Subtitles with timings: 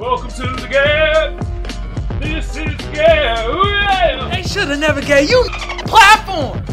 [0.00, 2.22] Welcome to the Gab.
[2.22, 3.50] This is Gab.
[3.50, 4.30] Ooh, yeah.
[4.32, 5.44] They should have never gave you
[5.84, 6.64] platform.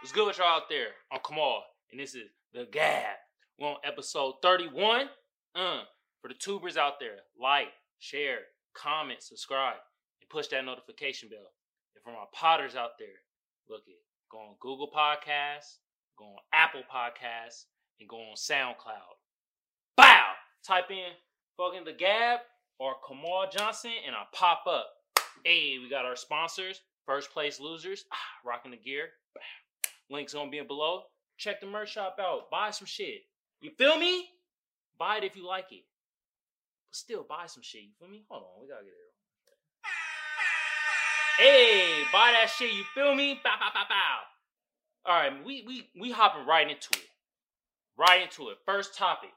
[0.00, 0.86] What's good with y'all out there?
[1.10, 3.16] I'm Kamal, and this is the Gab.
[3.58, 5.08] We're on episode 31.
[5.56, 5.80] Uh,
[6.22, 7.68] for the tubers out there, like,
[7.98, 8.38] share,
[8.74, 9.76] comment, subscribe,
[10.20, 11.52] and push that notification bell.
[11.94, 13.08] And for my potters out there,
[13.68, 13.98] look it.
[14.30, 15.78] Go on Google Podcasts,
[16.16, 17.64] go on Apple Podcasts,
[18.00, 19.18] and go on SoundCloud.
[19.96, 20.30] Bow!
[20.64, 21.10] Type in
[21.56, 22.40] fucking the Gab
[22.78, 24.86] or Kamal Johnson, and I pop up.
[25.44, 29.08] Hey, we got our sponsors, First Place Losers, ah, rocking the gear.
[30.08, 31.02] Links gonna be below.
[31.36, 32.50] Check the merch shop out.
[32.50, 33.22] Buy some shit.
[33.60, 34.28] You feel me?
[34.98, 35.84] Buy it if you like it.
[36.92, 37.82] Still buy some shit.
[37.82, 38.24] You feel me?
[38.28, 39.12] Hold on, we gotta get it.
[41.38, 42.72] Hey, buy that shit.
[42.72, 43.40] You feel me?
[43.42, 44.18] Bow, bow, bow, bow.
[45.06, 47.08] All right, we we we hopping right into it.
[47.98, 48.58] Right into it.
[48.64, 49.30] First topic,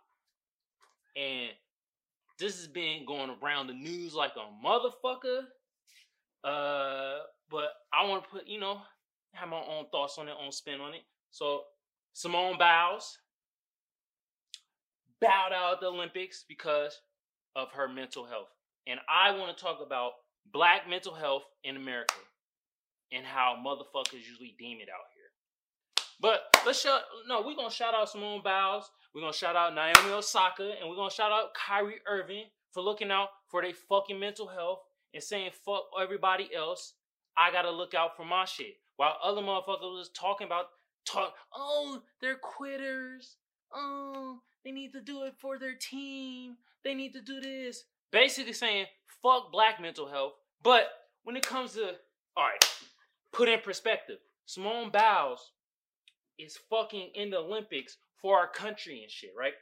[1.16, 1.50] and
[2.38, 5.44] this has been going around the news like a motherfucker.
[6.44, 7.20] Uh,
[7.50, 8.82] but I want to put, you know,
[9.34, 11.02] have my own thoughts on it, own spin on it.
[11.32, 11.64] So
[12.14, 13.18] Simone Biles
[15.22, 17.00] bowed out of the Olympics because
[17.56, 18.50] of her mental health.
[18.88, 20.14] And I want to talk about
[20.52, 22.16] black mental health in America
[23.12, 25.24] and how motherfuckers usually deem it out here.
[26.20, 30.14] But let's shout no, we're gonna shout out Simone Biles, we're gonna shout out Naomi
[30.14, 34.48] Osaka, and we're gonna shout out Kyrie Irving for looking out for their fucking mental
[34.48, 34.80] health
[35.14, 36.94] and saying fuck everybody else.
[37.38, 38.76] I gotta look out for my shit.
[38.96, 40.68] While other motherfuckers was talking about
[41.06, 43.36] talk oh, they're quitters.
[43.74, 46.58] Oh, they need to do it for their team.
[46.84, 47.84] They need to do this.
[48.12, 48.88] Basically saying,
[49.22, 50.34] fuck black mental health.
[50.64, 50.88] But
[51.24, 51.92] when it comes to,
[52.36, 52.66] all right,
[53.32, 55.52] put in perspective, Simone Biles
[56.40, 59.54] is fucking in the Olympics for our country and shit, right?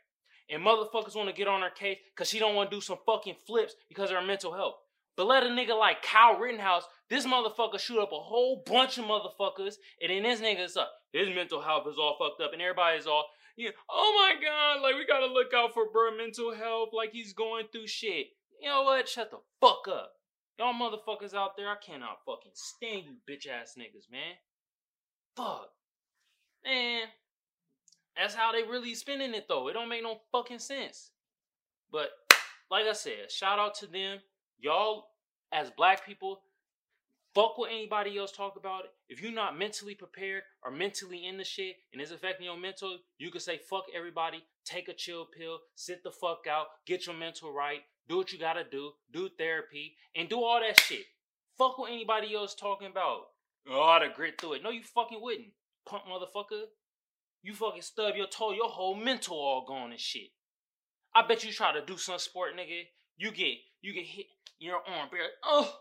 [0.49, 2.97] And motherfuckers want to get on her case because she don't want to do some
[3.05, 4.75] fucking flips because of her mental health.
[5.15, 9.05] But let a nigga like Kyle Rittenhouse, this motherfucker shoot up a whole bunch of
[9.05, 10.91] motherfuckers, and then this nigga's up.
[11.11, 13.25] His mental health is all fucked up, and everybody's all,
[13.55, 17.33] yeah, oh my god, like we gotta look out for bro mental health, like he's
[17.33, 18.27] going through shit.
[18.61, 19.07] You know what?
[19.07, 20.13] Shut the fuck up.
[20.57, 24.35] Y'all motherfuckers out there, I cannot fucking stand you bitch ass niggas, man.
[25.35, 25.69] Fuck.
[26.63, 27.07] Man.
[28.15, 29.67] That's how they really spending it though.
[29.67, 31.11] It don't make no fucking sense.
[31.91, 32.09] But
[32.69, 34.19] like I said, shout out to them.
[34.59, 35.07] Y'all
[35.51, 36.41] as black people,
[37.33, 38.91] fuck what anybody else talk about it.
[39.09, 42.97] If you're not mentally prepared or mentally in the shit and it's affecting your mental,
[43.17, 47.15] you can say fuck everybody, take a chill pill, sit the fuck out, get your
[47.15, 51.05] mental right, do what you gotta do, do therapy, and do all that shit.
[51.57, 53.21] Fuck what anybody else talking about.
[53.69, 54.63] Oh, I'd have grit through it.
[54.63, 55.53] No, you fucking wouldn't.
[55.85, 56.63] Punk motherfucker.
[57.41, 60.29] You fucking stub your toe, your whole mental all gone and shit.
[61.15, 62.83] I bet you try to do some sport, nigga.
[63.17, 64.25] You get you get hit
[64.59, 65.75] in your arm, like, oh,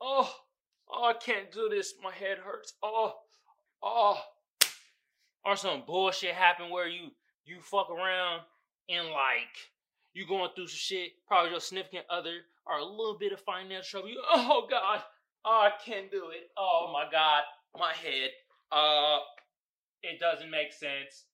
[0.00, 0.34] oh,
[0.94, 1.94] oh, I can't do this.
[2.02, 2.74] My head hurts.
[2.82, 3.14] Oh,
[3.82, 4.20] oh.
[5.44, 7.08] Or some bullshit happen where you
[7.44, 8.40] you fuck around
[8.88, 9.54] and like
[10.14, 14.00] you going through some shit, probably your significant other or a little bit of financial
[14.00, 14.08] trouble.
[14.08, 15.02] You, oh God,
[15.44, 16.50] oh, I can't do it.
[16.56, 17.42] Oh my God,
[17.78, 18.30] my head.
[18.72, 19.18] Uh,
[20.02, 21.26] it doesn't make sense.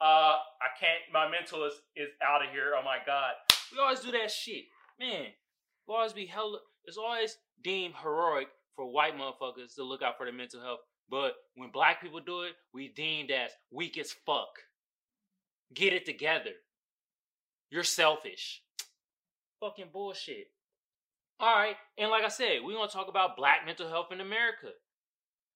[0.00, 1.00] Uh, I can't.
[1.12, 2.74] My mental is is out of here.
[2.78, 3.32] Oh my God,
[3.72, 4.64] we always do that shit,
[5.00, 5.26] man.
[5.88, 6.58] We always be held.
[6.84, 8.48] It's always deemed heroic
[8.78, 10.78] for white motherfuckers to look out for their mental health.
[11.10, 14.50] But when black people do it, we deemed as weak as fuck.
[15.74, 16.52] Get it together.
[17.70, 18.62] You're selfish.
[19.58, 20.46] Fucking bullshit.
[21.42, 24.68] Alright, and like I said, we're gonna talk about black mental health in America.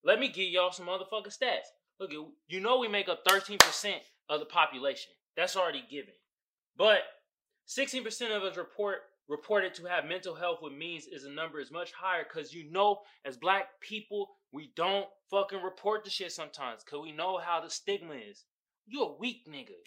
[0.04, 1.70] Let me give y'all some motherfucking stats.
[2.00, 2.10] Look,
[2.48, 3.94] you know we make up 13%
[4.30, 5.12] of the population.
[5.36, 6.14] That's already given.
[6.76, 7.02] But
[7.68, 11.70] 16% of us report reported to have mental health, with means is a number is
[11.70, 16.82] much higher because you know, as black people, we don't fucking report the shit sometimes
[16.84, 18.44] because we know how the stigma is.
[18.86, 19.78] You a weak nigga.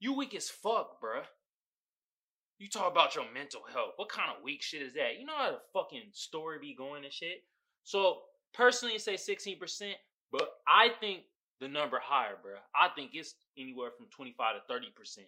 [0.00, 1.24] You weak as fuck, bruh.
[2.58, 3.92] You talk about your mental health.
[3.96, 5.18] What kind of weak shit is that?
[5.18, 7.44] You know how the fucking story be going and shit?
[7.84, 8.20] So,
[8.54, 9.92] personally, say 16%,
[10.32, 11.24] but I think
[11.60, 12.58] the number higher, bruh.
[12.74, 15.18] I think it's anywhere from 25 to 30%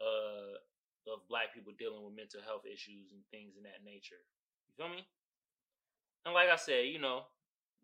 [0.00, 0.58] uh,
[1.06, 4.20] of black people dealing with mental health issues and things in that nature.
[4.68, 5.06] You feel me?
[6.24, 7.30] And like I said, you know,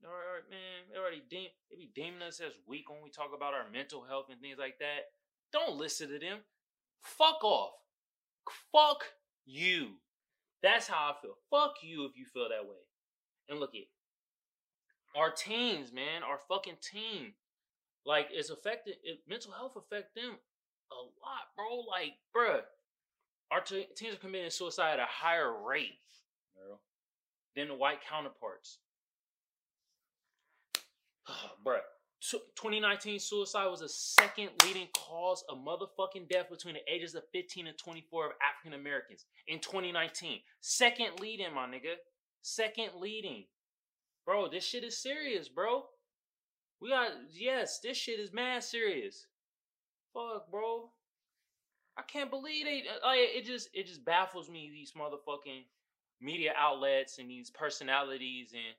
[0.02, 3.30] all right, man, they already deem they be deeming us as weak when we talk
[3.34, 5.14] about our mental health and things like that.
[5.52, 6.38] Don't listen to them.
[7.02, 7.74] Fuck off.
[8.72, 9.04] Fuck
[9.44, 10.02] you.
[10.62, 11.36] That's how I feel.
[11.50, 12.82] Fuck you if you feel that way.
[13.48, 13.88] And look it.
[15.16, 17.34] Our teens, man, our fucking team.
[18.04, 20.34] Like it's affected it, mental health affect them
[20.90, 21.84] a lot, bro.
[21.88, 22.62] Like, bruh,
[23.52, 25.98] our t- teens are committing suicide at a higher rate,
[27.54, 28.78] than the white counterparts.
[31.66, 31.78] bruh,
[32.20, 37.66] 2019 suicide was the second leading cause of motherfucking death between the ages of 15
[37.66, 40.40] and 24 of African Americans in 2019.
[40.60, 41.96] Second leading, my nigga.
[42.42, 43.44] Second leading.
[44.24, 45.84] Bro, this shit is serious, bro.
[46.80, 49.26] We got yes, this shit is mad serious.
[50.14, 50.90] Fuck, bro.
[51.96, 55.64] I can't believe they uh, like it just it just baffles me these motherfucking
[56.20, 58.74] media outlets and these personalities and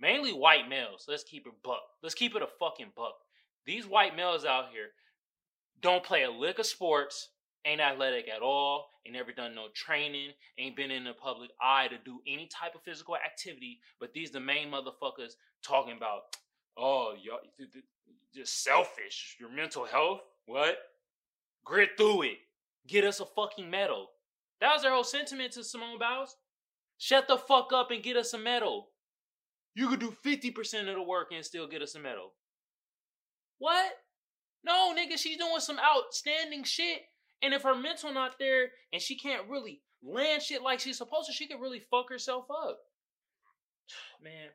[0.00, 1.06] mainly white males.
[1.08, 1.82] Let's keep it buck.
[2.02, 3.14] Let's keep it a fucking buck.
[3.64, 4.90] These white males out here
[5.80, 7.30] don't play a lick of sports,
[7.64, 11.88] ain't athletic at all, ain't never done no training, ain't been in the public eye
[11.88, 13.80] to do any type of physical activity.
[14.00, 16.22] But these the main motherfuckers talking about,
[16.76, 17.38] oh, y'all
[18.34, 19.36] just selfish.
[19.40, 20.76] Your mental health, what?
[21.64, 22.38] Grit through it.
[22.86, 24.08] Get us a fucking medal.
[24.60, 26.36] That was their whole sentiment to Simone Biles.
[26.98, 28.88] Shut the fuck up and get us a medal.
[29.74, 32.32] You could do 50% of the work and still get us a medal.
[33.58, 33.92] What?
[34.64, 37.02] No, nigga, she's doing some outstanding shit.
[37.42, 41.28] And if her mental not there and she can't really land shit like she's supposed
[41.28, 42.78] to, she could really fuck herself up.
[44.22, 44.48] Man,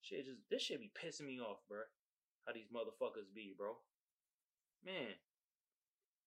[0.00, 1.80] shit just this shit be pissing me off, bro.
[2.46, 3.76] How these motherfuckers be, bro.
[4.84, 5.14] Man.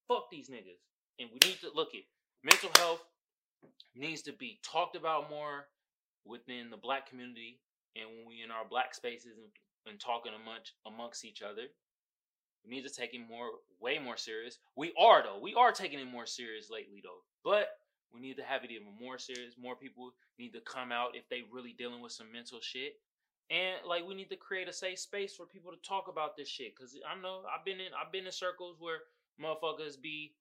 [0.07, 0.79] Fuck these niggas.
[1.19, 2.01] And we need to look at
[2.43, 3.03] mental health
[3.95, 5.67] needs to be talked about more
[6.25, 7.59] within the black community
[7.95, 9.47] and when we in our black spaces and,
[9.91, 11.63] and talking amongst amongst each other.
[12.63, 13.49] We need to take it more,
[13.79, 14.59] way more serious.
[14.75, 15.39] We are though.
[15.41, 17.23] We are taking it more serious lately though.
[17.43, 17.69] But
[18.13, 19.55] we need to have it even more serious.
[19.57, 22.95] More people need to come out if they really dealing with some mental shit.
[23.49, 26.49] And like we need to create a safe space for people to talk about this
[26.49, 26.77] shit.
[26.77, 28.99] Cause I know I've been in I've been in circles where
[29.41, 30.33] motherfuckers be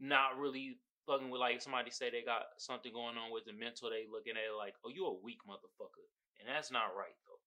[0.00, 3.90] not really fucking with like somebody say they got something going on with the mental,
[3.90, 6.06] they looking at it like, oh, you a weak motherfucker.
[6.38, 7.42] And that's not right though.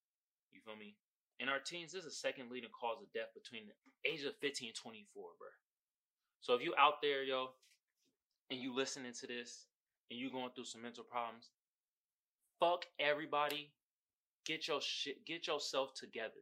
[0.51, 0.97] You feel me?
[1.39, 4.35] In our teens, this is the second leading cause of death between the age of
[4.41, 5.47] 15 and 24, bro.
[6.41, 7.53] So if you out there, yo,
[8.49, 9.65] and you listening to this
[10.09, 11.49] and you going through some mental problems,
[12.59, 13.71] fuck everybody.
[14.45, 16.41] Get your shit, get yourself together.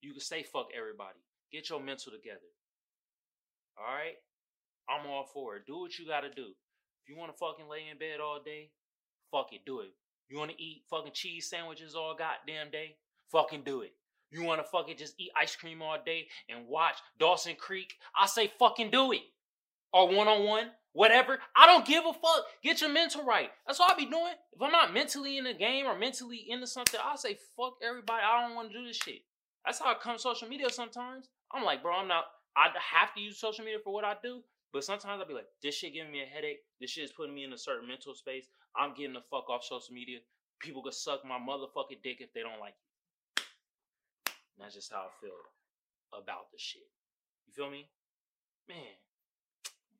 [0.00, 1.18] You can say fuck everybody.
[1.52, 2.50] Get your mental together.
[3.78, 4.14] All right?
[4.88, 5.66] I'm all for it.
[5.66, 6.52] Do what you gotta do.
[7.02, 8.70] If you wanna fucking lay in bed all day,
[9.30, 9.92] fuck it, do it.
[10.28, 12.96] You wanna eat fucking cheese sandwiches all goddamn day?
[13.30, 13.92] Fucking do it.
[14.30, 17.94] You wanna fucking just eat ice cream all day and watch Dawson Creek?
[18.18, 19.22] I say fucking do it.
[19.92, 21.38] Or one on one, whatever.
[21.54, 22.46] I don't give a fuck.
[22.62, 23.50] Get your mental right.
[23.66, 24.34] That's what I be doing.
[24.52, 28.22] If I'm not mentally in the game or mentally into something, I say fuck everybody.
[28.24, 29.22] I don't want to do this shit.
[29.64, 31.28] That's how I come social media sometimes.
[31.52, 32.24] I'm like, bro, I'm not.
[32.56, 34.42] I have to use social media for what I do,
[34.74, 36.58] but sometimes I'll be like, this shit giving me a headache.
[36.80, 38.50] This shit is putting me in a certain mental space.
[38.74, 40.18] I'm getting the fuck off social media.
[40.58, 43.46] People can suck my motherfucking dick if they don't like it.
[44.58, 45.38] And that's just how I feel
[46.10, 46.90] about the shit.
[47.46, 47.86] You feel me?
[48.66, 48.98] Man,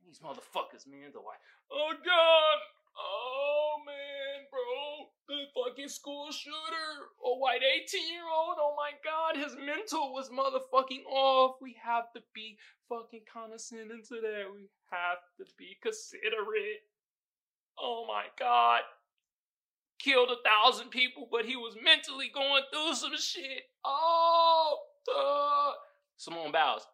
[0.04, 1.38] these motherfuckers, man, the white.
[1.70, 2.58] Oh God!
[2.98, 8.56] Oh man, bro, the fucking school shooter, a white 18 year old.
[8.58, 11.56] Oh my god, his mental was motherfucking off.
[11.60, 12.58] We have to be
[12.88, 14.44] fucking condescending to that.
[14.52, 16.86] We have to be considerate.
[17.78, 18.82] Oh my god.
[19.98, 23.62] Killed a thousand people, but he was mentally going through some shit.
[23.84, 25.72] Oh, duh.
[26.16, 26.86] Simone Biles.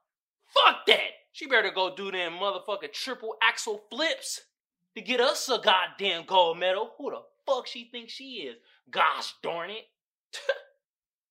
[0.55, 1.11] Fuck that.
[1.33, 4.41] She better go do them motherfucking triple axel flips
[4.97, 6.93] to get us a goddamn gold medal.
[6.99, 8.57] Who the fuck she thinks she is?
[8.91, 9.85] Gosh darn it.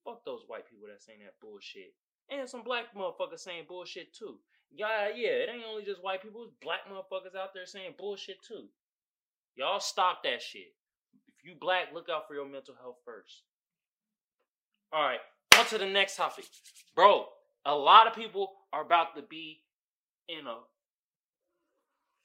[0.06, 1.94] fuck those white people that saying that bullshit.
[2.30, 4.38] And some black motherfuckers saying bullshit too.
[4.72, 8.38] Yeah, yeah, it ain't only just white people, it's black motherfuckers out there saying bullshit
[8.48, 8.66] too.
[9.56, 10.74] Y'all stop that shit.
[11.28, 13.44] If you black, look out for your mental health first.
[14.96, 15.20] Alright,
[15.58, 16.46] on to the next topic.
[16.96, 17.25] Bro,
[17.66, 19.63] a lot of people are about to be
[20.28, 20.58] in a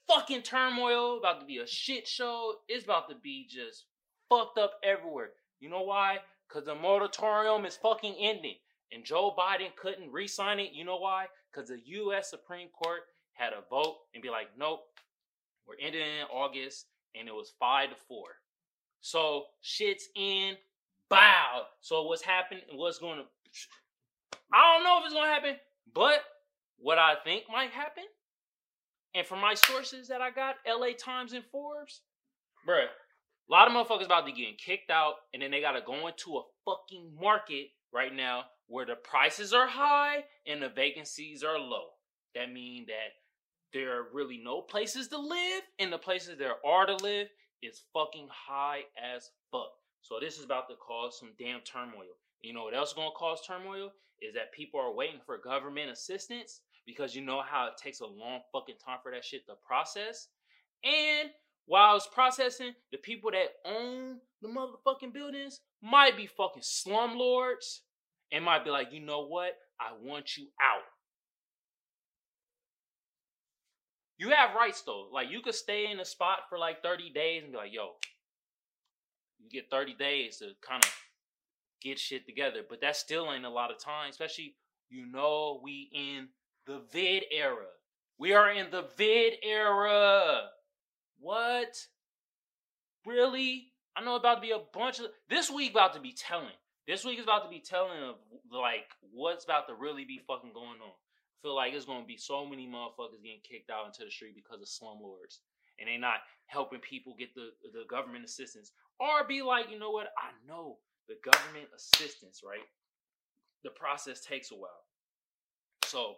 [0.09, 2.55] fucking turmoil, about to be a shit show.
[2.69, 3.85] It's about to be just
[4.29, 5.31] fucked up everywhere.
[5.61, 6.19] You know why?
[6.49, 8.57] Because the moratorium is fucking ending.
[8.93, 10.73] And Joe Biden couldn't re sign it.
[10.73, 11.27] You know why?
[11.51, 12.31] Because the U.S.
[12.31, 13.01] Supreme Court
[13.33, 14.81] had a vote and be like, nope,
[15.67, 16.87] we're ending in August.
[17.15, 18.29] And it was five to four.
[19.01, 20.55] So shit's in.
[21.09, 21.65] Bow.
[21.81, 22.63] So what's happening?
[22.73, 23.25] What's going to.
[24.53, 25.57] I don't know if it's going to happen,
[25.93, 26.21] but
[26.79, 28.05] what I think might happen
[29.15, 32.03] and from my sources that I got, LA Times and Forbes,
[32.67, 32.87] bruh,
[33.49, 36.37] A lot of motherfuckers about to get kicked out, and then they gotta go into
[36.37, 41.89] a fucking market right now where the prices are high and the vacancies are low.
[42.35, 43.13] That means that
[43.73, 47.29] there are really no places to live, and the places there are to live
[47.63, 49.71] is fucking high as fuck.
[50.01, 52.17] So this is about to cause some damn turmoil.
[52.43, 53.91] You know what else is gonna cause turmoil?
[54.21, 58.07] Is that people are waiting for government assistance because you know how it takes a
[58.07, 60.29] long fucking time for that shit to process.
[60.85, 61.31] And
[61.67, 67.81] while it's processing, the people that own the motherfucking buildings might be fucking slumlords
[68.31, 69.53] and might be like, you know what?
[69.81, 70.83] I want you out.
[74.19, 75.09] You have rights though.
[75.13, 77.93] Like you could stay in a spot for like 30 days and be like, yo,
[79.39, 80.91] you get 30 days to kind of
[81.83, 82.61] get shit together.
[82.69, 84.55] But that still ain't a lot of time, especially
[84.89, 86.29] you know we in
[86.67, 87.67] the vid era.
[88.19, 90.49] We are in the vid era.
[91.19, 91.77] What?
[93.07, 93.73] Really?
[93.97, 96.57] I know about to be a bunch of this week about to be telling.
[96.87, 98.17] This week is about to be telling of
[98.51, 100.93] like what's about to really be fucking going on.
[100.93, 104.35] I feel like it's gonna be so many motherfuckers getting kicked out into the street
[104.35, 105.39] because of slumlords.
[105.79, 108.73] And they not helping people get the, the government assistance.
[109.01, 110.07] Or be like, you know what?
[110.17, 110.79] I know
[111.09, 112.63] the government assistance, right?
[113.65, 114.85] The process takes a while.
[115.85, 116.15] So,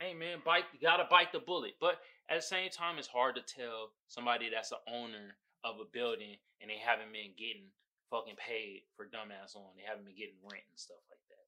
[0.00, 1.74] hey man, bite you gotta bite the bullet.
[1.80, 5.84] But at the same time, it's hard to tell somebody that's an owner of a
[5.92, 7.68] building and they haven't been getting
[8.10, 9.76] fucking paid for dumbass on.
[9.76, 11.44] They haven't been getting rent and stuff like that.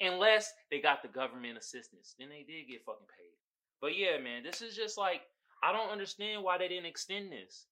[0.00, 2.16] Unless they got the government assistance.
[2.18, 3.36] Then they did get fucking paid.
[3.80, 5.22] But yeah, man, this is just like
[5.62, 7.66] I don't understand why they didn't extend this.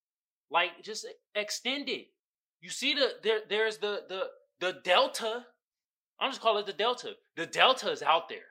[0.51, 2.09] Like, just extend it.
[2.61, 4.25] You see the there there's the the
[4.61, 5.47] the delta.
[6.21, 7.13] I'm just calling it the delta.
[7.37, 8.49] The delta is out there.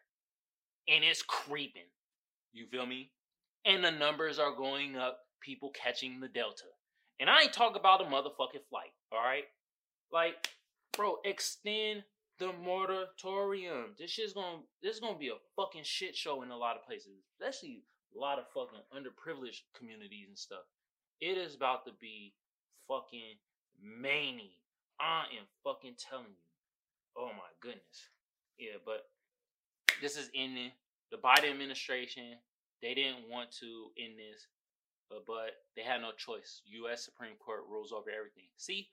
[0.87, 1.89] And it's creeping.
[2.53, 3.11] You feel me?
[3.65, 6.65] And the numbers are going up, people catching the delta.
[7.19, 9.45] And I ain't talking about a motherfucking flight, all right?
[10.11, 10.49] Like,
[10.95, 12.03] bro, extend
[12.39, 13.95] the moratorium.
[13.97, 16.85] This shit's gonna this is gonna be a fucking shit show in a lot of
[16.85, 17.83] places, especially
[18.15, 20.63] a lot of fucking underprivileged communities and stuff.
[21.19, 22.33] It is about to be
[22.87, 23.37] fucking
[23.81, 24.57] many.
[24.99, 26.47] I am fucking telling you.
[27.17, 28.09] Oh my goodness.
[28.57, 29.09] Yeah, but
[30.01, 30.71] this is ending.
[31.11, 32.35] The Biden administration,
[32.81, 34.47] they didn't want to end this,
[35.09, 36.61] but, but they had no choice.
[36.83, 37.05] U.S.
[37.05, 38.49] Supreme Court rules over everything.
[38.57, 38.89] See?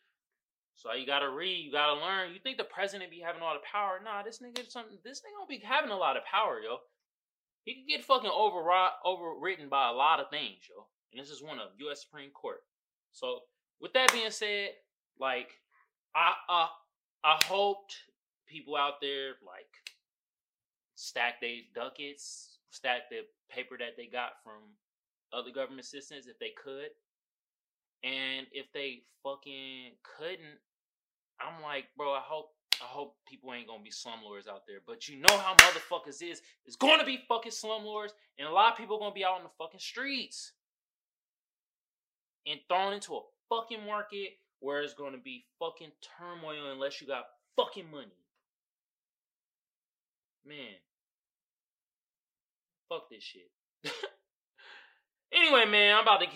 [0.76, 2.32] So you gotta read, you gotta learn.
[2.32, 4.00] You think the president be having a lot of power?
[4.04, 4.98] Nah, this nigga something.
[5.04, 6.78] This nigga don't be having a lot of power, yo.
[7.64, 10.86] He could get fucking overwrought, overwritten by a lot of things, yo.
[11.12, 12.02] And this is one of U.S.
[12.02, 12.60] Supreme Court.
[13.12, 13.40] So
[13.80, 14.70] with that being said,
[15.18, 15.52] like
[16.14, 16.68] I I
[17.22, 17.94] I hoped
[18.48, 19.70] people out there like
[20.94, 24.62] stack their ducats, stack the paper that they got from
[25.32, 26.90] other government assistance if they could.
[28.02, 30.60] And if they fucking couldn't,
[31.40, 32.50] I'm like, bro, I hope
[32.82, 34.78] I hope people ain't gonna be slumlords out there.
[34.86, 36.42] But you know how motherfuckers is.
[36.66, 39.50] It's gonna be fucking slumlords, and a lot of people gonna be out on the
[39.58, 40.52] fucking streets
[42.46, 47.24] and thrown into a fucking market where it's gonna be fucking turmoil unless you got
[47.56, 48.23] fucking money.
[50.46, 50.76] Man.
[52.88, 53.50] Fuck this shit.
[55.32, 56.34] anyway, man, I'm about to get.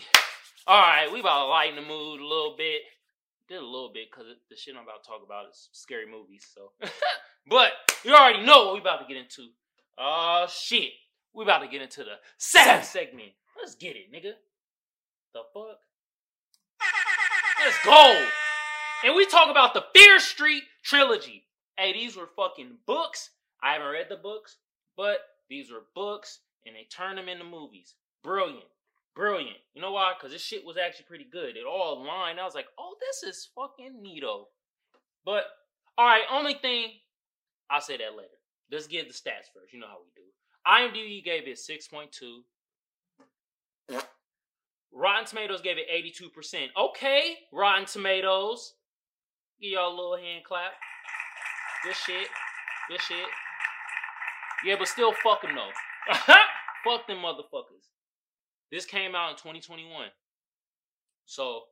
[0.69, 2.83] Alright, we about to lighten the mood a little bit.
[3.49, 6.47] Did a little bit because the shit I'm about to talk about is scary movies,
[6.55, 6.73] so.
[7.49, 7.73] but
[8.05, 9.49] you already know what we about to get into.
[9.99, 10.91] Oh, shit.
[11.35, 13.31] We about to get into the second segment.
[13.59, 14.33] Let's get it, nigga.
[15.33, 15.79] The fuck?
[17.65, 18.27] Let's go.
[19.05, 21.45] And we talk about the Fear Street trilogy.
[21.77, 23.31] Hey, these were fucking books.
[23.63, 24.57] I haven't read the books,
[24.97, 27.95] but these were books and they turned them into movies.
[28.23, 28.67] Brilliant.
[29.15, 29.57] Brilliant.
[29.75, 30.13] You know why?
[30.17, 31.57] Because this shit was actually pretty good.
[31.57, 32.39] It all aligned.
[32.39, 34.45] I was like, oh, this is fucking neato.
[35.25, 35.45] But,
[35.99, 36.91] alright, only thing,
[37.71, 38.29] I'll say that later.
[38.71, 39.73] Let's get the stats first.
[39.73, 40.23] You know how we do.
[40.67, 42.45] IMDb gave it 6.2.
[44.93, 46.69] Rotten Tomatoes gave it 82%.
[46.77, 48.75] Okay, Rotten Tomatoes.
[49.61, 50.73] Give y'all a little hand clap.
[51.85, 52.29] Good shit.
[52.89, 53.27] Good shit.
[54.65, 56.15] Yeah, but still fuck them though.
[56.85, 57.91] fuck them motherfuckers.
[58.71, 60.07] This came out in 2021.
[61.27, 61.63] So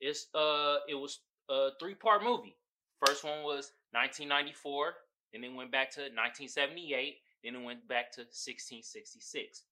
[0.00, 2.56] it's uh it was a three part movie.
[3.04, 4.94] First one was 1994,
[5.32, 9.64] then it went back to 1978, then it went back to 1666.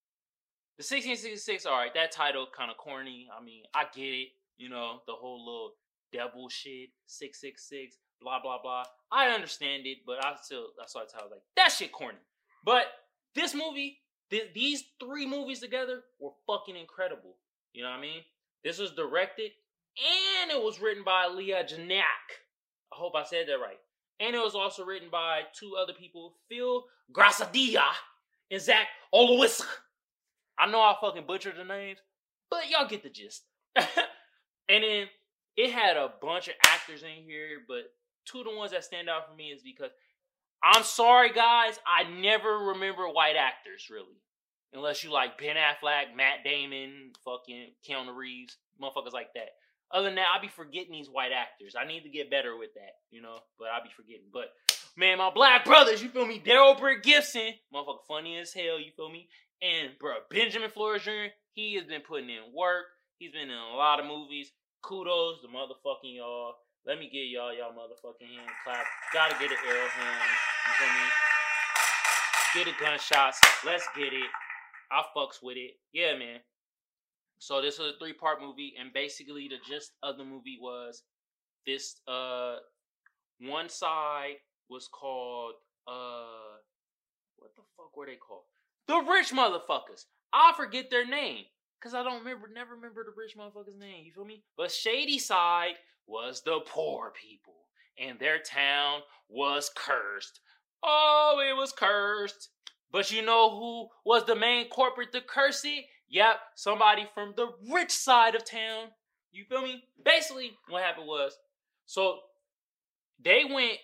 [0.76, 3.28] The 1666, all right, that title kind of corny.
[3.30, 4.28] I mean, I get it.
[4.58, 5.72] You know, the whole little
[6.12, 8.84] devil shit, 666, blah, blah, blah.
[9.12, 12.18] I understand it, but I still, I saw the title like, that shit corny.
[12.64, 12.84] But
[13.34, 13.98] this movie,
[14.30, 17.36] th- these three movies together were fucking incredible.
[17.72, 18.20] You know what I mean?
[18.64, 19.52] This was directed
[19.96, 22.02] and it was written by Leigh Janiak.
[22.92, 23.78] I hope I said that right.
[24.18, 27.86] And it was also written by two other people, Phil Grasadilla
[28.50, 29.64] and Zach Olowisk.
[30.58, 31.98] I know I fucking butchered the names,
[32.50, 33.44] but y'all get the gist.
[33.76, 33.86] and
[34.68, 35.06] then
[35.56, 37.92] it had a bunch of actors in here, but
[38.26, 39.90] two of the ones that stand out for me is because
[40.62, 44.20] I'm sorry, guys, I never remember white actors really.
[44.72, 49.48] Unless you like Ben Affleck, Matt Damon, fucking Keanu Reeves, motherfuckers like that.
[49.92, 51.74] Other than that, I be forgetting these white actors.
[51.80, 53.38] I need to get better with that, you know.
[53.58, 54.30] But I be forgetting.
[54.32, 54.52] But
[54.96, 56.38] man, my black brothers, you feel me?
[56.38, 58.78] Darrell Britt-Gibson, motherfucker, funny as hell.
[58.78, 59.28] You feel me?
[59.60, 61.34] And bro, Benjamin Flores Jr.
[61.54, 62.86] He has been putting in work.
[63.18, 64.52] He's been in a lot of movies.
[64.82, 66.54] Kudos to motherfucking y'all.
[66.86, 68.86] Let me get y'all y'all motherfucking hand clap.
[69.12, 70.30] Gotta get an arrow hand.
[70.66, 71.06] You feel me?
[72.54, 73.38] Get the gunshots.
[73.64, 74.30] Let's get it.
[74.90, 75.72] I fucks with it.
[75.92, 76.40] Yeah, man.
[77.38, 81.02] So this was a three part movie, and basically the gist of the movie was
[81.66, 82.56] this uh
[83.40, 84.36] one side
[84.68, 85.54] was called
[85.86, 86.56] uh
[87.36, 88.44] what the fuck were they called?
[88.88, 90.06] The rich motherfuckers.
[90.32, 91.44] I forget their name.
[91.82, 94.42] Cause I don't remember never remember the rich motherfucker's name, you feel me?
[94.56, 97.54] But Shadyside was the poor people.
[97.98, 100.40] And their town was cursed.
[100.82, 102.50] Oh, it was cursed.
[102.92, 105.84] But you know who was the main corporate to curse it?
[106.08, 108.88] Yep, somebody from the rich side of town.
[109.32, 109.84] You feel me?
[110.04, 111.38] Basically, what happened was,
[111.86, 112.18] so
[113.22, 113.78] they went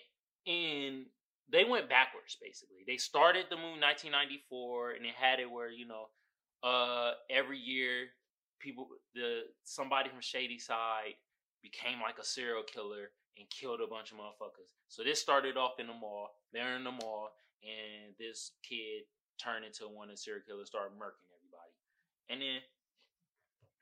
[0.44, 1.06] in,
[1.52, 2.36] they went backwards.
[2.42, 6.06] Basically, they started the movie 1994, and it had it where you know,
[6.66, 8.08] uh, every year
[8.58, 11.14] people, the somebody from Shadyside
[11.62, 14.75] became like a serial killer and killed a bunch of motherfuckers.
[14.88, 16.30] So this started off in the mall.
[16.52, 17.30] They're in the mall,
[17.62, 19.04] and this kid
[19.42, 21.73] turned into one of the serial killers, started murking everybody.
[22.30, 22.61] And then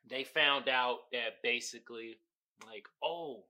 [0.09, 2.19] they found out that basically,
[2.67, 3.45] like, oh,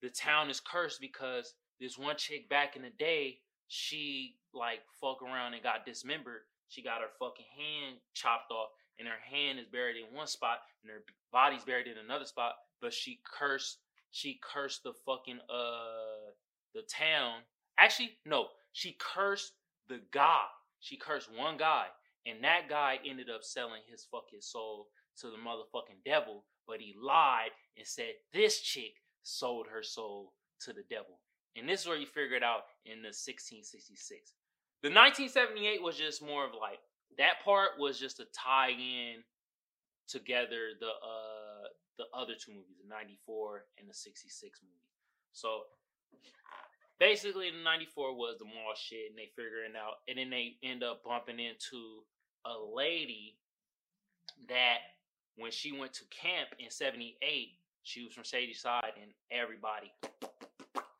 [0.00, 5.22] the town is cursed because this one chick back in the day, she like fuck
[5.22, 6.42] around and got dismembered.
[6.68, 10.58] She got her fucking hand chopped off, and her hand is buried in one spot,
[10.82, 11.02] and her
[11.32, 12.54] body's buried in another spot.
[12.80, 13.78] But she cursed,
[14.10, 16.32] she cursed the fucking uh
[16.74, 17.40] the town.
[17.78, 19.52] Actually, no, she cursed
[19.88, 20.44] the guy.
[20.80, 21.86] She cursed one guy,
[22.26, 24.88] and that guy ended up selling his fucking soul
[25.20, 26.44] to the motherfucking devil.
[26.66, 31.20] But he lied and said this chick sold her soul to the devil.
[31.56, 34.34] And this is where you figure it out in the 1666.
[34.82, 36.78] The 1978 was just more of like
[37.18, 39.24] that part was just to tie in
[40.06, 44.72] together the uh the other two movies, the 94 and the 66 movie.
[45.32, 45.62] So
[47.00, 50.82] basically the 94 was the mall shit and they figuring out and then they end
[50.82, 52.02] up bumping into
[52.46, 53.36] a lady
[54.48, 54.78] that
[55.36, 59.92] when she went to camp in 78 she was from Shadyside and everybody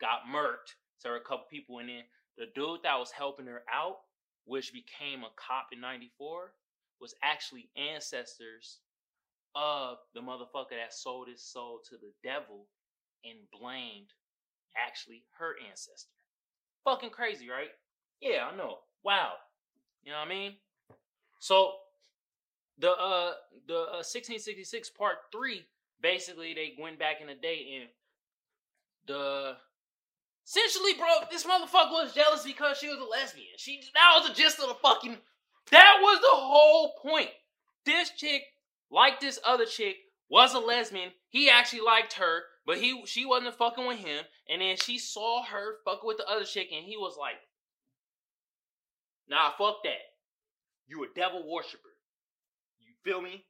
[0.00, 2.02] got murked so a couple people in there
[2.38, 3.96] the dude that was helping her out
[4.48, 6.53] which became a cop in 94
[7.01, 8.81] was actually ancestors
[9.55, 12.66] of the motherfucker that sold his soul to the devil
[13.24, 14.09] and blamed
[14.77, 16.11] actually her ancestor.
[16.85, 17.68] Fucking crazy, right?
[18.22, 18.79] Yeah, I know.
[19.05, 19.35] Wow.
[20.03, 20.53] You know what I mean?
[21.40, 21.72] So
[22.79, 23.33] the uh
[23.66, 25.62] the uh, 1666 part 3
[26.01, 27.88] basically they went back in the day and
[29.07, 29.57] the
[30.48, 34.34] essentially bro this motherfucker was jealous because she was a lesbian she that was the
[34.34, 35.16] gist of the fucking
[35.70, 37.28] that was the whole point
[37.84, 38.42] this chick
[38.90, 39.96] like this other chick
[40.30, 44.61] was a lesbian he actually liked her but he she wasn't fucking with him, and
[44.61, 47.37] then she saw her fucking with the other chick, and he was like,
[49.26, 50.04] Nah, fuck that.
[50.87, 51.96] You a devil worshiper.
[52.78, 53.46] You feel me?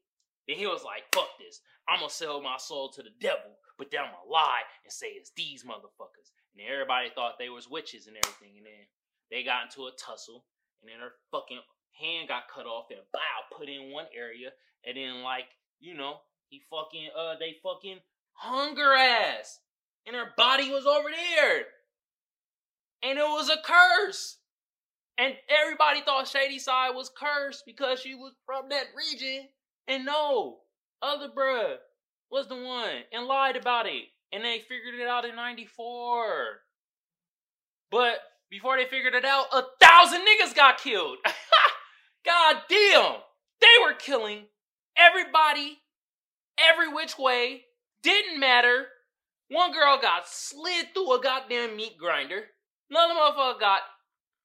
[0.46, 1.60] Then he was like, fuck this.
[1.88, 5.08] I'm gonna sell my soul to the devil, but then I'm gonna lie and say
[5.08, 6.30] it's these motherfuckers.
[6.56, 8.84] And everybody thought they was witches and everything, and then
[9.30, 10.44] they got into a tussle,
[10.82, 11.60] and then her fucking
[12.00, 14.50] hand got cut off and bow put in one area,
[14.84, 15.46] and then like,
[15.80, 17.98] you know, he fucking uh they fucking
[18.32, 19.60] hunger ass.
[20.06, 21.64] And her body was over there.
[23.02, 24.38] And it was a curse.
[25.18, 29.48] And everybody thought Shadyside was cursed because she was from that region.
[29.86, 30.60] And no,
[31.02, 31.76] other bruh
[32.30, 34.04] was the one and lied about it.
[34.32, 36.60] And they figured it out in 94.
[37.90, 38.18] But
[38.50, 41.18] before they figured it out, a thousand niggas got killed.
[42.24, 43.16] God damn.
[43.60, 44.44] They were killing
[44.96, 45.78] everybody,
[46.58, 47.62] every which way,
[48.02, 48.86] didn't matter.
[49.50, 52.44] One girl got slid through a goddamn meat grinder.
[52.90, 53.80] Another motherfucker got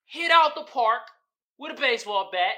[0.06, 1.02] hit out the park
[1.58, 2.56] with a baseball bat.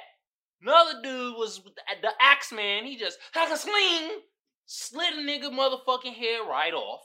[0.61, 2.85] Another dude was the axe man.
[2.85, 4.21] He just had a sling
[4.65, 7.01] slit a nigga motherfucking head right off.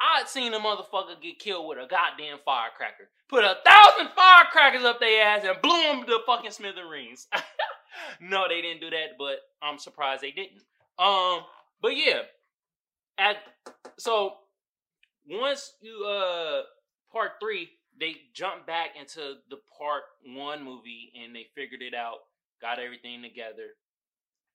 [0.00, 3.08] I'd seen a motherfucker get killed with a goddamn firecracker.
[3.28, 7.26] Put a thousand firecrackers up their ass and blew them to fucking smithereens.
[8.20, 10.62] no, they didn't do that, but I'm surprised they didn't.
[10.98, 11.40] Um,
[11.80, 12.22] but yeah,
[13.18, 13.36] at
[13.98, 14.34] so
[15.28, 16.62] once you uh
[17.12, 22.18] part three, they jumped back into the part one movie and they figured it out,
[22.60, 23.74] got everything together.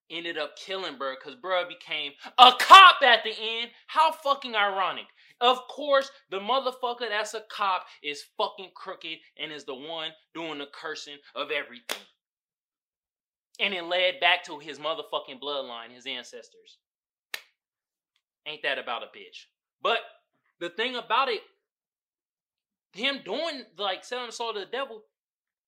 [0.09, 3.71] Ended up killing bruh because bruh became a cop at the end.
[3.87, 5.05] How fucking ironic.
[5.41, 10.59] Of course, the motherfucker that's a cop is fucking crooked and is the one doing
[10.59, 12.03] the cursing of everything.
[13.59, 16.77] And it led back to his motherfucking bloodline, his ancestors.
[18.45, 19.45] Ain't that about a bitch?
[19.81, 19.99] But
[20.59, 21.41] the thing about it,
[22.93, 25.03] him doing like selling soul to the devil,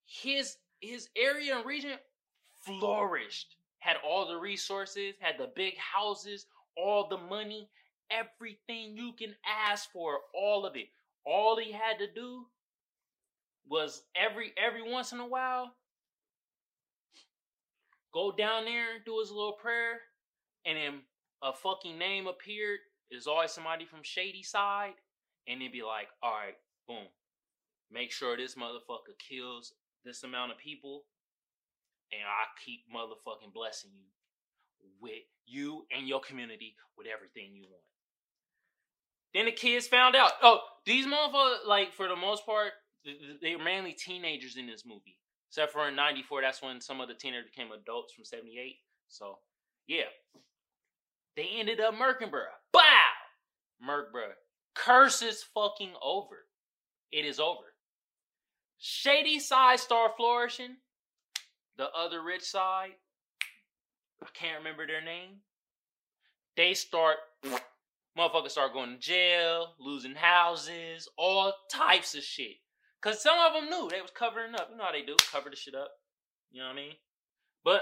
[0.06, 1.98] his his area and region
[2.66, 3.56] flourished.
[3.80, 6.46] Had all the resources, had the big houses,
[6.78, 7.70] all the money,
[8.12, 9.36] everything you can
[9.70, 10.88] ask for, all of it.
[11.26, 12.46] All he had to do
[13.68, 15.74] was every every once in a while
[18.14, 20.00] go down there, and do his little prayer,
[20.66, 21.02] and then
[21.42, 22.80] a fucking name appeared.
[23.10, 24.94] There's always somebody from Shadyside,
[25.48, 26.56] and they'd be like, all right,
[26.88, 27.08] boom.
[27.92, 29.74] Make sure this motherfucker kills
[30.06, 31.04] this amount of people,
[32.12, 34.06] and I keep motherfucking blessing you
[35.02, 37.84] with you and your community with everything you want.
[39.34, 40.32] Then the kids found out.
[40.42, 42.72] Oh, these motherfuckers, like for the most part,
[43.42, 45.18] they were mainly teenagers in this movie.
[45.50, 48.78] Except for in '94, that's when some of the teenagers became adults from '78.
[49.08, 49.38] So,
[49.88, 50.06] yeah,
[51.36, 52.46] they ended up murking bruh.
[52.72, 52.82] Bow!
[53.82, 54.34] Merc bruh.
[54.76, 56.46] Curse is fucking over.
[57.12, 57.76] It is over.
[58.80, 60.78] Shadyside start flourishing.
[61.78, 62.92] The other rich side,
[64.24, 65.42] I can't remember their name.
[66.56, 67.18] They start,
[68.18, 72.58] motherfuckers start going to jail, losing houses, all types of shit.
[73.02, 74.70] Cause some of them knew they was covering up.
[74.72, 75.92] You know how they do, cover the shit up.
[76.52, 76.94] You know what I mean?
[77.64, 77.82] But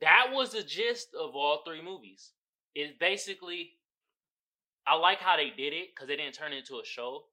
[0.00, 2.32] that was the gist of all three movies.
[2.74, 3.72] It basically,
[4.86, 7.24] I like how they did it because they didn't turn it into a show.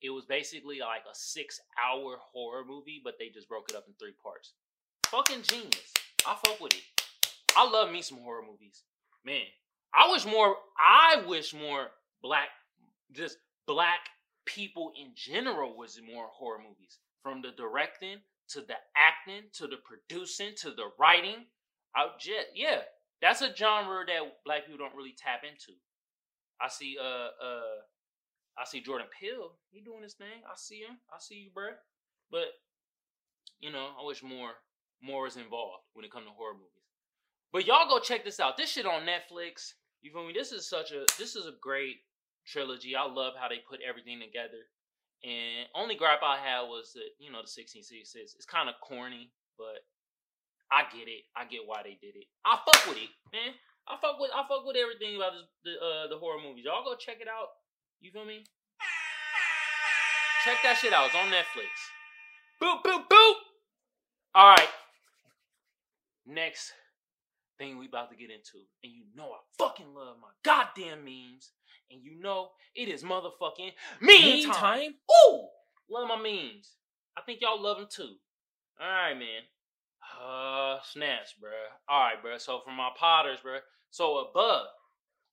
[0.00, 3.94] It was basically like a six-hour horror movie, but they just broke it up in
[3.94, 4.52] three parts.
[5.06, 5.92] Fucking genius.
[6.26, 6.82] I fuck with it.
[7.56, 8.84] I love me some horror movies.
[9.24, 9.42] Man,
[9.94, 10.56] I wish more.
[10.78, 11.88] I wish more
[12.22, 12.48] black,
[13.12, 14.00] just black
[14.44, 16.98] people in general was in more horror movies.
[17.22, 18.18] From the directing
[18.50, 21.44] to the acting to the producing to the writing.
[21.94, 22.80] I just yeah,
[23.20, 25.76] that's a genre that black people don't really tap into.
[26.60, 27.78] I see uh uh
[28.58, 29.52] I see Jordan Peele.
[29.70, 30.42] He doing his thing.
[30.46, 30.98] I see him.
[31.12, 31.70] I see you, bro.
[32.30, 32.48] But
[33.60, 34.52] you know, I wish more
[35.02, 36.77] more is involved when it comes to horror movies.
[37.52, 38.56] But y'all go check this out.
[38.56, 39.72] This shit on Netflix.
[40.02, 40.32] You feel me?
[40.32, 41.96] This is such a this is a great
[42.46, 42.94] trilogy.
[42.94, 44.68] I love how they put everything together.
[45.24, 48.36] And only gripe I had was that you know the 1666.
[48.36, 49.82] It's kind of corny, but
[50.70, 51.24] I get it.
[51.34, 52.28] I get why they did it.
[52.44, 53.56] I fuck with it, man.
[53.88, 56.68] I fuck with I fuck with everything about this, the uh, the horror movies.
[56.68, 57.48] Y'all go check it out.
[58.00, 58.44] You feel me?
[60.44, 61.06] Check that shit out.
[61.08, 61.72] It's on Netflix.
[62.62, 63.34] Boop boop boop.
[64.34, 64.68] All right.
[66.26, 66.72] Next
[67.58, 71.50] thing we about to get into, and you know I fucking love my goddamn memes,
[71.90, 74.54] and you know it is motherfucking meme time.
[74.54, 74.94] time?
[75.10, 75.46] Ooh,
[75.90, 76.72] love my memes.
[77.16, 78.14] I think y'all love them too.
[78.80, 79.42] All right, man.
[80.22, 81.48] Uh, snaps, bruh.
[81.88, 82.40] All right, bruh.
[82.40, 83.60] So for my potters, bruh.
[83.90, 84.66] So above,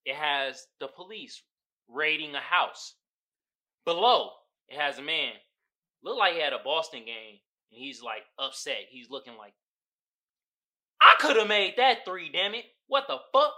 [0.05, 1.43] it has the police
[1.87, 2.95] raiding a house.
[3.85, 4.31] Below,
[4.67, 5.33] it has a man.
[6.03, 7.39] Look like he had a Boston game,
[7.71, 8.85] and he's like upset.
[8.89, 9.53] He's looking like,
[11.01, 12.65] I could have made that three, damn it.
[12.87, 13.53] What the fuck?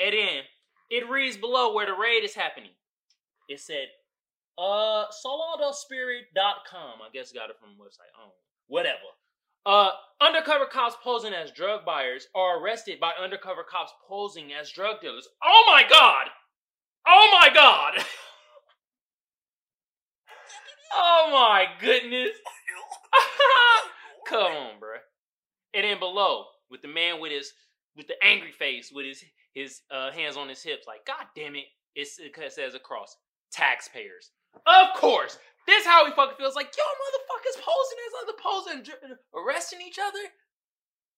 [0.00, 0.42] And then
[0.90, 2.70] it reads below where the raid is happening.
[3.48, 3.88] It said,
[4.58, 7.00] uh, soladaspirit.com.
[7.02, 8.12] I guess got it from website.
[8.18, 8.28] I.
[8.66, 8.98] Whatever.
[9.64, 15.00] Uh, undercover cops posing as drug buyers are arrested by undercover cops posing as drug
[15.00, 15.28] dealers.
[15.42, 16.26] Oh my god!
[17.06, 17.94] Oh my god!
[20.94, 22.30] oh my goodness!
[24.28, 24.91] Come on, bruh.
[25.74, 27.52] And then below, with the man with his
[27.96, 31.56] with the angry face, with his his uh, hands on his hips, like, God damn
[31.56, 31.64] it!
[31.94, 33.16] It's, it says across
[33.52, 34.30] taxpayers.
[34.66, 36.54] Of course, this how he fucking feels.
[36.54, 40.18] Like, yo, motherfuckers posing as other posing, and arresting each other.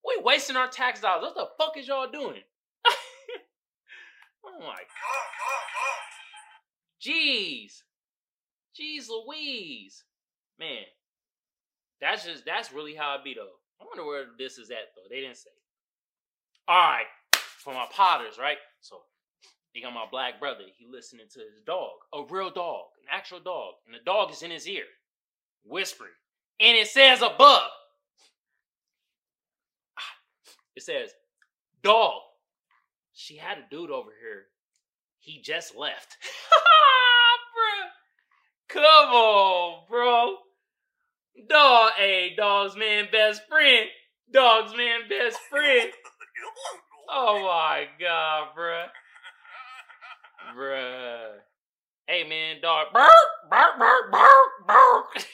[0.05, 1.23] We wasting our tax dollars.
[1.23, 2.43] What the fuck is y'all doing?
[4.45, 5.25] oh my god.
[7.03, 7.83] Jeez.
[8.79, 10.05] Jeez Louise.
[10.59, 10.85] Man.
[12.01, 13.49] That's just that's really how I be though.
[13.85, 15.09] I wonder where this is at though.
[15.11, 15.51] They didn't say.
[16.69, 17.07] Alright.
[17.59, 18.57] for my potters, right?
[18.81, 19.03] So
[19.75, 20.65] you got my black brother.
[20.79, 24.43] He listening to his dog, a real dog, an actual dog, and the dog is
[24.43, 24.85] in his ear,
[25.65, 26.13] whispering,
[26.61, 27.71] and it says above.
[30.77, 31.13] It says,
[31.83, 32.23] "Dog,
[33.13, 34.47] she had a dude over here.
[35.19, 36.17] He just left."
[37.55, 37.89] Bruh.
[38.69, 40.37] Come on, bro.
[41.37, 43.89] Dog, hey, dog's man best friend.
[44.33, 45.91] Dog's man best friend.
[47.11, 48.87] Oh my god, bruh.
[50.57, 51.33] Bruh.
[52.07, 52.93] Hey man, dog.
[52.93, 53.13] Bark,
[53.51, 55.07] bark, bark, bark, bark.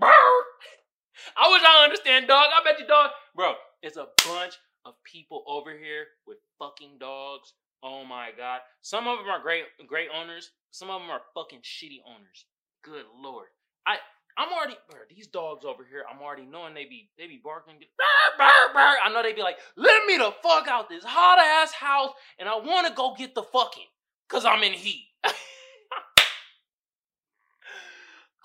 [0.00, 0.44] bark.
[1.36, 2.46] I wish I understand dog.
[2.54, 3.10] I bet you dog.
[3.34, 7.54] Bro, it's a bunch of people over here with fucking dogs.
[7.86, 8.60] Oh my god.
[8.82, 10.50] Some of them are great great owners.
[10.72, 12.44] Some of them are fucking shitty owners.
[12.82, 13.46] Good lord.
[13.86, 13.98] I
[14.36, 17.74] I'm already bro, these dogs over here, I'm already knowing they be they be barking.
[17.76, 18.98] Bark, bark, bark.
[19.04, 22.48] I know they be like, let me the fuck out this hot ass house and
[22.48, 23.86] I wanna go get the fucking
[24.28, 25.04] cause I'm in heat.
[25.24, 25.30] oh,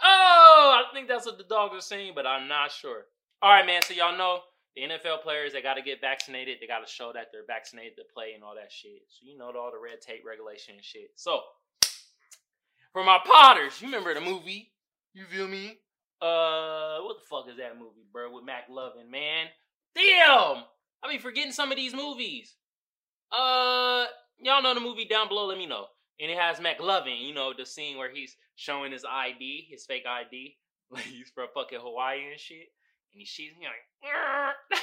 [0.04, 3.06] I think that's what the dogs are saying, but I'm not sure.
[3.44, 4.42] Alright, man, so y'all know
[4.76, 8.34] the NFL players they gotta get vaccinated, they gotta show that they're vaccinated to play
[8.34, 9.04] and all that shit.
[9.10, 11.12] So you know all the red tape regulation and shit.
[11.16, 11.42] So
[12.94, 14.72] for my potters, you remember the movie
[15.14, 15.80] you feel me?
[16.22, 18.34] Uh, what the fuck is that movie, bro?
[18.34, 19.48] With McLovin, man.
[19.96, 20.64] Damn!
[21.04, 22.56] I be forgetting some of these movies.
[23.32, 24.06] Uh,
[24.40, 25.48] y'all know the movie down below.
[25.48, 25.88] Let me know.
[26.20, 27.20] And it has McLovin.
[27.20, 30.58] You know the scene where he's showing his ID, his fake ID,
[30.92, 32.68] like he's from fucking Hawaii and shit.
[33.14, 33.86] And he sees me like,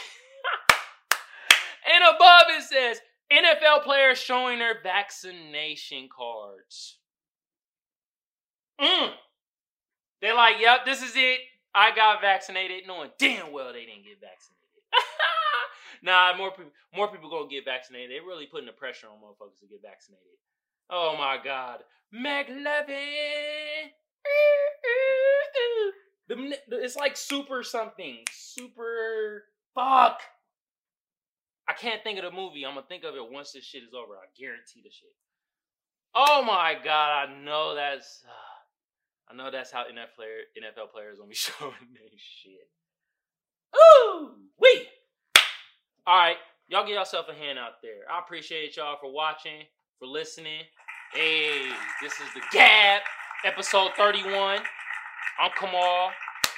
[1.94, 3.00] and above it says
[3.32, 6.98] NFL players showing their vaccination cards.
[8.80, 9.10] Mm.
[10.20, 11.40] They're like, yep, this is it.
[11.74, 14.58] I got vaccinated, knowing damn well they didn't get vaccinated.
[16.02, 18.10] nah, more people, more people gonna get vaccinated.
[18.10, 20.38] They're really putting the pressure on motherfuckers to get vaccinated.
[20.90, 21.80] Oh my God,
[22.14, 23.92] McLovin.
[26.28, 30.20] The, it's like super something, super fuck.
[31.68, 32.64] I can't think of the movie.
[32.64, 34.14] I'm gonna think of it once this shit is over.
[34.14, 35.14] I guarantee the shit.
[36.14, 38.24] Oh my god, I know that's.
[38.26, 38.30] Uh,
[39.30, 42.68] I know that's how NFL, player, NFL players gonna be showing their shit.
[43.76, 44.86] Ooh, wee.
[46.06, 46.36] All right,
[46.68, 48.10] y'all give yourself a hand out there.
[48.10, 49.64] I appreciate y'all for watching,
[49.98, 50.62] for listening.
[51.12, 51.68] Hey,
[52.02, 53.02] this is the Gab,
[53.44, 54.60] episode 31.
[55.40, 56.10] I'm Kamal.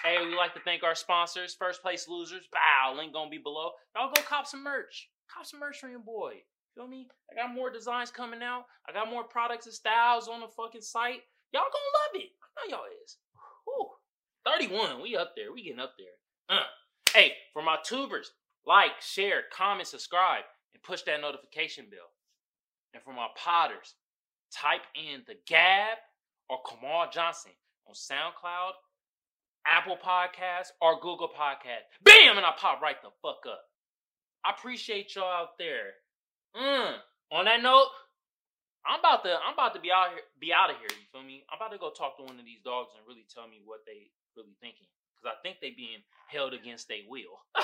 [0.03, 2.49] Hey, we like to thank our sponsors, First Place Losers.
[2.51, 3.73] Bow, link gonna be below.
[3.95, 5.11] Y'all go cop some merch.
[5.31, 6.37] Cop some merch from your boy.
[6.75, 7.07] Feel me?
[7.31, 8.65] I got more designs coming out.
[8.89, 11.21] I got more products and styles on the fucking site.
[11.53, 12.31] Y'all gonna love it.
[12.41, 13.19] I know y'all is.
[13.67, 13.89] Whew.
[14.47, 15.03] 31.
[15.03, 15.53] We up there.
[15.53, 16.57] We getting up there.
[16.59, 16.65] Uh.
[17.13, 18.31] Hey, for my tubers,
[18.65, 22.09] like, share, comment, subscribe, and push that notification bell.
[22.95, 23.95] And for my potters,
[24.51, 25.99] type in the Gab
[26.49, 27.53] or Kamal Johnson
[27.91, 28.79] on SoundCloud,
[29.67, 31.91] Apple Podcasts, or Google Podcasts.
[32.03, 32.37] Bam!
[32.39, 33.67] And I pop right the fuck up.
[34.45, 35.99] I appreciate y'all out there.
[36.55, 36.95] Mm.
[37.33, 37.91] On that note,
[38.87, 41.23] I'm about to I'm about to be out here be out of here, you feel
[41.23, 41.45] me?
[41.51, 43.81] I'm about to go talk to one of these dogs and really tell me what
[43.87, 44.87] they really thinking.
[45.21, 46.01] Cause I think they being
[46.31, 47.43] held against their will.
[47.55, 47.63] I'm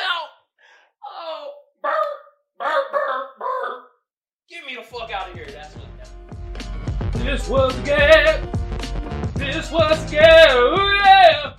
[0.00, 0.32] out.
[1.06, 2.08] Oh, burr,
[2.58, 3.84] burr, burr, burr.
[4.48, 5.46] Get me the fuck out of here.
[5.46, 5.86] That's what.
[7.26, 8.48] This was a game.
[9.34, 10.56] This was a game.
[10.56, 11.54] Ooh, yeah.